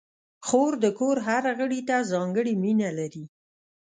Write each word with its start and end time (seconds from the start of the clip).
خور 0.47 0.71
د 0.83 0.85
کور 0.99 1.17
هر 1.27 1.43
غړي 1.59 1.81
ته 1.89 1.95
ځانګړې 2.11 2.53
مینه 2.63 2.89
لري. 2.99 3.23